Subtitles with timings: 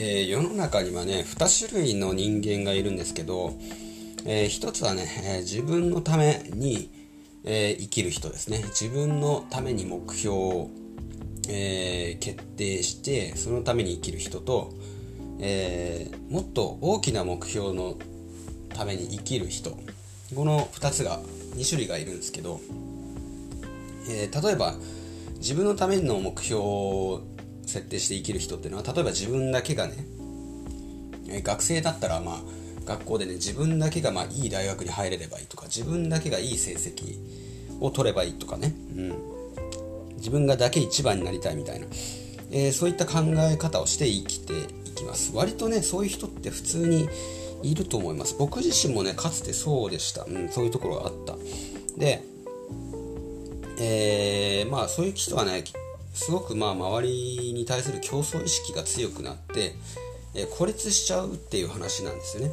[0.00, 3.54] えー、世の中にはね2種類の人間がいるんですけど、
[4.24, 6.96] えー、一つはね、えー、自分のために、
[7.44, 8.62] え生きる人ですね。
[8.68, 10.70] 自分のために目標を、
[11.48, 14.72] え決定してそのために生きる人と、
[15.40, 17.96] えもっと大きな目標の
[18.74, 19.70] ために生きる人。
[20.34, 21.20] この2つが
[21.56, 22.60] 2種類がいるんですけど、
[24.08, 24.74] え例えば
[25.38, 27.22] 自分のための目標を
[27.68, 30.06] 設定して生きる人っていうのは例えば自分だけがね
[31.42, 32.40] 学生だったらまあ
[32.86, 37.18] 学校でね自分だけがまあいい大学に入れればいいとか自分だけがいい成績
[37.80, 39.12] を取ればいいとかね、うん、
[40.16, 41.86] 自分がだけ一番になりたいみたいな、
[42.50, 44.54] えー、そういった考え方をして生きて
[44.86, 45.32] いきます。
[45.34, 47.08] 割とねそういう人って普通に
[47.62, 48.34] いると思います。
[48.38, 51.36] 僕自身もねかつてそうでした、うん、そういうところがあった。
[51.98, 52.22] で
[53.80, 55.62] えー、まあそういう人はね
[56.18, 59.76] すごくまあ周りに対する競争意識が強くなって、
[60.34, 62.52] えー、孤立しちゃうっていう話なんですよね。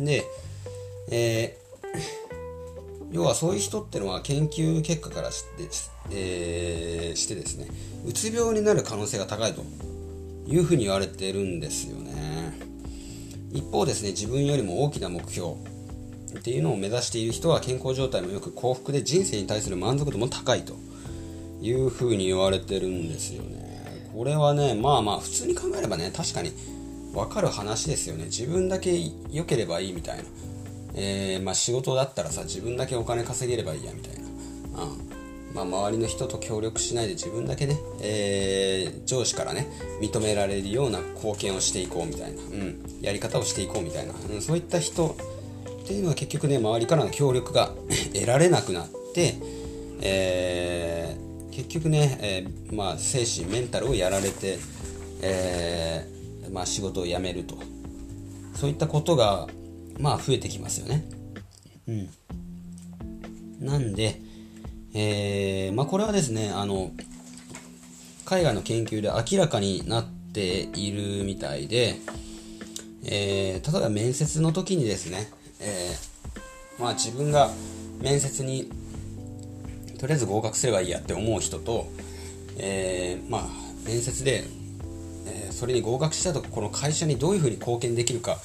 [0.00, 0.24] で、
[1.08, 5.68] えー、要はそういう人ってのは研究結果からして,、
[6.10, 7.68] えー、してですね
[8.04, 9.64] うつ病になる可能性が高いと
[10.48, 12.58] いうふうに言われてるんですよね。
[13.52, 15.52] 一方ですね自分よりも大きな目標
[16.36, 20.85] っていうのを目指している人は健康状態もよく幸福で人生に対する満足度も高いと。
[21.66, 24.10] いうふうに言われてるんですよね。
[24.12, 26.52] これはね、まあまあ普通に考えればね、確かに
[27.12, 28.24] わかる話ですよね。
[28.24, 28.98] 自分だけ
[29.30, 30.24] 良ければいいみたいな。
[30.94, 34.84] えー、まあ仕事だったらさ、自分だけお金稼げればいいやみたいな。
[34.84, 35.06] うん
[35.54, 39.66] まあ、周りの人と協力しないで自分だけね、えー、上司からね
[40.02, 45.16] 認められるような貢献をしていこうみたいな、うん、やり方をしていこうみたいな、うん、そういった人
[45.84, 47.70] っていうのは結局ね周りからの協力が
[48.12, 49.36] 得られなくなって、
[50.02, 51.25] えー
[51.78, 54.58] 局ね、えー、まあ、精神メンタルをやられて、
[55.22, 57.56] えー、まあ、仕事を辞めると。
[58.54, 59.46] そういったことが
[60.00, 61.04] まあ増えてきますよね。
[61.88, 62.08] うん。
[63.60, 64.20] なんで、
[64.94, 66.90] えー、まあ、これはですねあの
[68.24, 71.96] 海外の研究で明らかになっているみたいで、
[73.04, 75.30] えー、例えば面接の時にですね、
[75.60, 77.50] えー、まあ、自分が
[78.00, 78.70] 面接に
[79.98, 81.88] とりあえず合格すればいいやって思う人と、
[82.58, 83.42] えー、まあ
[83.86, 84.44] 面接で、
[85.26, 88.36] えー、それに合格したとこの会社にどういうふうに貢献できるか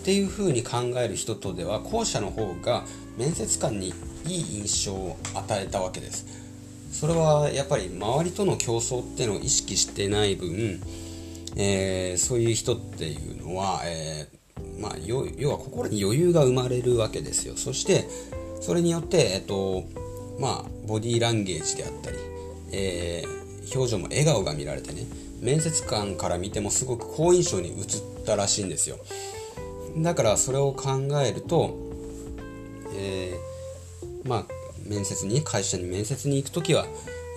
[0.00, 2.84] っていうふうに考える人とでは後者の方が
[3.16, 3.92] 面接官に
[4.26, 6.26] いい印象を与えたわけです。
[6.92, 10.80] それはやっぱり周りとの競争っていうのを意識してない分、
[11.56, 17.54] えー、そういう人っていうのは、えー、まあ、要は心に余裕が生まれるわけですよ。
[17.56, 18.08] そして
[18.60, 19.84] それによって、えっと
[20.38, 22.16] まあ、ボディーランゲージであったり、
[22.72, 25.06] えー、表情も笑顔が見られてね
[25.40, 28.98] 面接官から見てもすごく好印象に映ったらしいんですよ。
[29.98, 30.90] だからそれを考
[31.24, 31.76] えると、
[32.94, 34.44] えー、まあ
[34.84, 36.86] 面接に会社に面接に行く時は、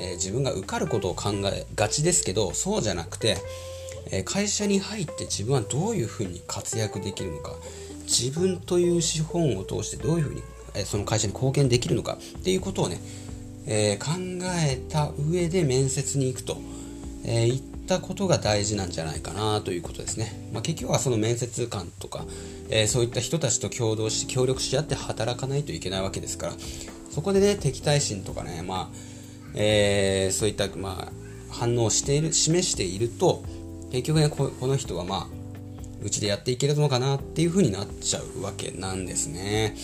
[0.00, 3.36] えー、自分が受かることを考えがちですけどそうじゃなくて、
[4.10, 7.54] え会社に入って自分はどういうふうに活躍できるのか
[8.04, 10.42] 自分という資本を通してどういうふうに
[10.84, 13.00] その会社に貢献できるのかっていうことをね、
[13.66, 14.18] えー、考
[14.66, 16.58] えた上で面接に行くと、
[17.24, 20.50] えー、いったことが大事なんじゃないかなということですね。
[20.52, 22.24] まあ、結局はその面接官とか、
[22.70, 26.52] えー、そういった人たちと共同し協力し合って働かないといけないわけですから
[27.10, 28.96] そこでね敵対心とかね、まあ
[29.54, 31.12] えー、そういった、まあ、
[31.50, 33.42] 反応をしている示していると
[33.90, 35.40] 結局ねこの人はまあ
[36.02, 39.76] うちでやっていけるのかなっていう風になっちゃうわけなんですね。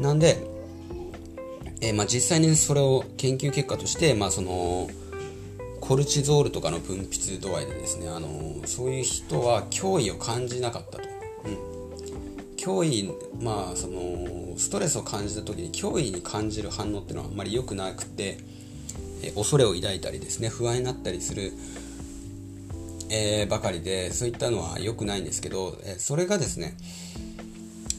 [0.00, 0.36] なんで、
[1.80, 4.88] えー、まあ、実際にそれを研究結果として、まあ、その
[5.80, 11.08] コルチゾールとかの分泌度合いでですね、あのそういう人は脅威を感じなかったと。
[11.44, 18.38] うん、脅威、まあ、そのストレスを感じた時に脅威に感じる反応っていうのはあんまり良くなくて、
[19.22, 21.52] えー、恐れを抱いたりですね不安になったりする、
[23.10, 26.76] え、ばかりでそういったのは良くないんですけど、えそれがですね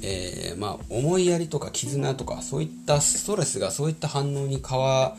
[0.01, 5.15] えー、まあ、思いやりとか絆とかそういったストレスがそういった反応に変わ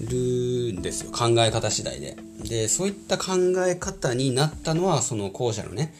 [0.00, 1.10] るんですよ。
[1.10, 2.16] 考え方次第で。
[2.44, 3.34] でそういった考
[3.66, 5.92] え方になったのはその後者のね、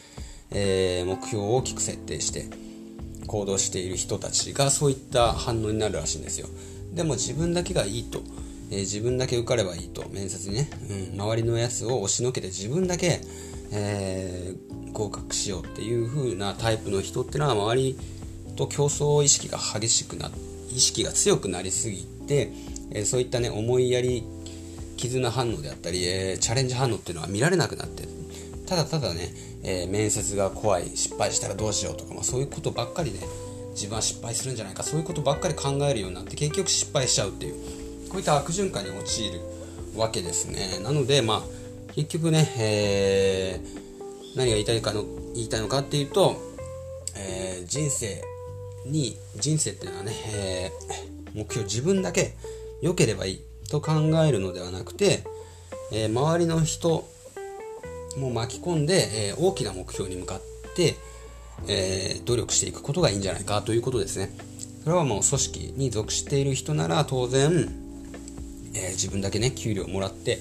[0.51, 2.45] えー、目標を大きく設定して
[3.27, 6.47] 行動している人たちがそういった反応になるらしいんですよ。
[6.93, 8.21] でも自分だけがいいと、
[8.71, 10.69] えー、自分だけ受かればいいと面接にね、
[11.13, 13.21] うん、周りのやつを押しのけて自分だけ
[13.71, 17.97] えー、合格しようっていう風なタイプの人っていうのは周り
[18.55, 20.29] と競争意識が激しくな
[20.71, 22.51] 意識が強くなりすぎて、
[22.91, 24.23] えー、そういったね思いやり
[24.97, 28.07] 絆反応であったり、えー、チャレンジ反応っていうのは見られなくなって
[28.67, 29.33] ただただね、
[29.63, 33.19] え、面接が怖い失敗したらどうしようとか、まあ、そういうことばっかりね
[33.71, 39.39] 自分は失敗するんじゃないかそういうことばっかり考えるようになって結局失敗しちゃうっていうこういった悪循環に陥る
[39.95, 40.79] わけですね。
[40.83, 41.58] なのでまあ
[41.99, 45.03] 結局ね、えー、何が言いたいかの
[45.35, 46.37] 言いたいのかっていうと、
[47.17, 48.23] えー、人生
[48.85, 52.37] に人生っていうのはね、えー、目標自分だけ
[52.81, 53.91] 良ければいいと考
[54.25, 55.25] えるのではなくて、
[55.91, 57.05] えー、周りの人
[58.17, 60.41] も巻き込んで、えー、大きな目標に向かっ
[60.73, 60.95] て、
[61.67, 64.33] えー、努力していくことがいいんじゃないかということですね。
[64.85, 67.69] それはもう組織に属している人なら当然、
[68.73, 70.39] え、自分だけね給料をもらって、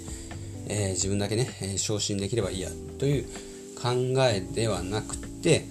[0.66, 3.24] えー、自分だけね、え、昇進できればいいやという
[3.80, 3.90] 考
[4.24, 5.64] えではなくて、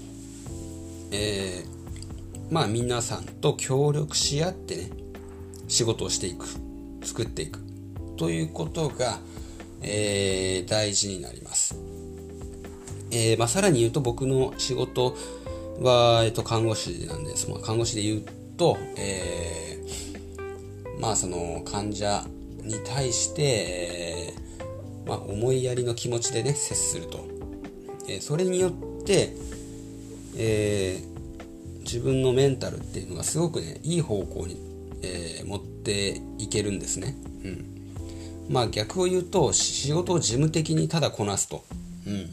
[1.11, 4.89] えー、まあ皆さんと協力し合ってね
[5.67, 6.45] 仕事をしていく
[7.03, 7.59] 作っていく
[8.17, 9.19] ということが、
[9.81, 11.75] えー、大事になります。
[13.11, 15.15] えーまあ、さらに言うと僕の仕事
[15.79, 17.49] は、えっと、看護師なんです。
[17.49, 18.23] まあ、看護師で言う
[18.57, 22.25] と、えー、まあその患者
[22.63, 24.06] に対して、えー、
[25.07, 27.25] まあ、思いやりの気持ちでね接すると、
[28.07, 29.33] えー、それによって、
[30.35, 34.59] えー、自分のメンタルっていうのがすごくねいい方向に、
[35.01, 37.15] え持っていけるんですね。
[37.43, 37.65] うん。
[38.49, 41.63] まあ逆を言うと仕事を事務的にただこなすと、
[42.05, 42.29] うん。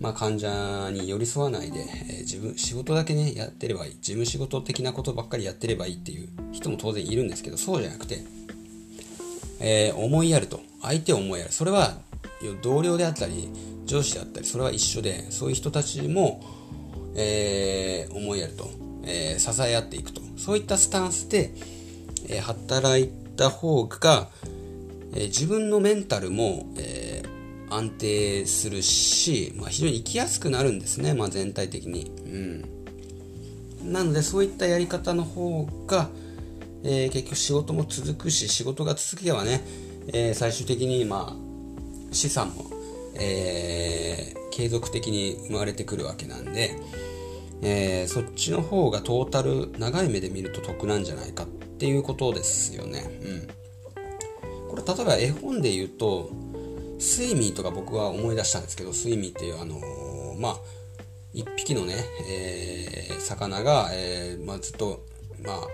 [0.00, 3.92] まあ、患者に寄り添わないで、えー、自分仕事だけねやってればいい。
[3.94, 8.22] 事務仕事的なことばっかりやってればいいっていう人も当然いるんですけどそうじゃなくて、
[9.66, 10.60] えー、思いやると。
[10.82, 11.52] 相手を思いやる。
[11.52, 11.96] それは
[12.62, 13.48] 同僚であったり
[13.86, 16.42] 上司であったりそれは一緒でそういう人たちも、
[17.16, 18.68] えー、思いやると、
[19.06, 20.20] え支え合っていくと。
[20.36, 21.54] そういったスタンスで、
[22.28, 24.28] え働いた方が、
[25.14, 27.22] え自分のメンタルも、え、
[27.70, 32.10] 安定するし、まあ、非常に生きやすくなるんですね、まあ、全体的に、
[33.82, 36.08] うん、なのでそういったやり方の方が、
[36.84, 39.62] えー、結局仕事も続くし仕事が続けばね、
[40.08, 42.70] えー、最終的に、まあ、資産も、
[43.16, 46.76] え継続的に生まれてくるわけなんで、
[47.62, 53.04] えそっちの方がトータル長い目で見ると得なんじゃないかっていうことですよね。
[53.22, 53.64] うん
[54.74, 56.30] これ例えば絵本で言うと
[56.98, 59.80] スイミーとか僕は思い出したんですけどスイミーっていうあの、
[60.38, 60.56] まあ
[61.32, 61.94] 一匹のね、
[62.28, 65.04] え、魚が、えまあ、ずっと
[65.42, 65.66] まあ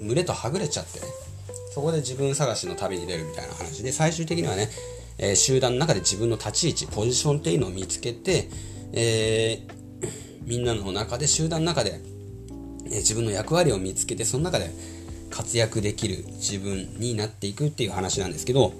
[0.00, 1.06] 群れとはぐれちゃってね。
[1.74, 4.70] そこで自分探しの旅に出るみたいな話で最終的にはね、
[5.18, 8.48] えー、集団の中で自分の立ち位置ポジションっていうのを見つけて、
[8.92, 10.08] えー、
[10.46, 12.00] みんなの中で集団の中で、
[12.86, 14.70] えー、自分の役割を見つけてその中で
[15.30, 18.72] 活躍できる自分になっていくっていう話なんですけど、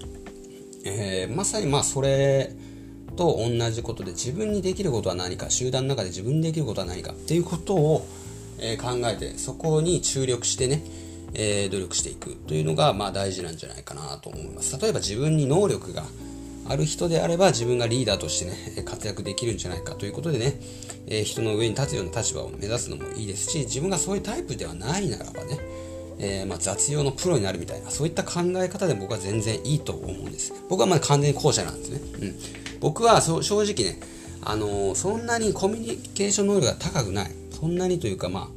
[0.85, 2.53] え、まさにまあそれ
[3.17, 8.07] と同じことで自分にできることは何か集団の中で自分にできることは何かっていうことを、
[8.61, 10.85] え、考えてそこに注力してね、
[11.35, 14.79] えー、努力していくというのがまあ大事なんじゃないかなと思います。
[14.81, 16.05] 例えば自分に能力が
[16.67, 20.59] ある人であれば自分がリーダーとしてね活躍できるんじゃないかということでね、
[21.07, 25.59] えー、人の上に立つような立場を目指すのもいいですし自分がそういうタイプではないならばね
[26.19, 30.53] えー、まあ、雑用のプロになるみたいなそういった考え方で僕は全然いいと思うんです。
[30.69, 34.01] 僕はまあ完全に後者なんですね、うん、僕は正直ね
[34.43, 37.31] あのー、そんなにコミュニケーション能力が高くない。
[37.51, 38.49] そんなにというかまあ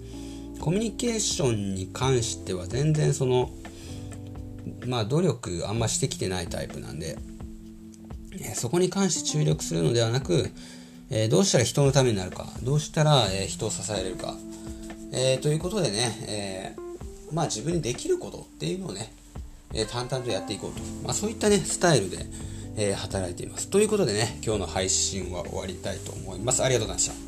[0.59, 3.51] コミュニケーションに関しては全然その
[4.85, 7.17] まあ努力あんましてきてないタイプなんで、
[8.39, 10.51] え、そこに関して注力するのではなく、
[11.09, 14.35] え、どうしたら人のためになるかどうしたら、え人を支えれるか、
[15.11, 16.75] えということでね、え
[17.31, 19.13] まあ自分にできることっていうのをね、
[19.73, 20.81] え、淡々とやっていこうと。
[21.03, 22.25] まあそういったね、スタイルで、
[22.77, 23.67] え、働いています。
[23.67, 26.63] ということでね、今日の配信は終わりたいと思います。
[26.63, 27.26] ありがとうございました。